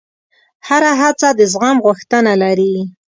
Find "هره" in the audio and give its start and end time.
0.67-0.91